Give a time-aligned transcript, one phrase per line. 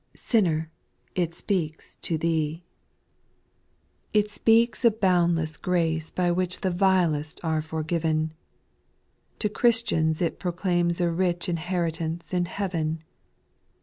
[1.13, 1.99] It speaks
[4.83, 8.33] of boundless grace by which The vilest are forgiven;
[9.37, 13.03] To Christians it proclaims a rich Inheritance in heaven.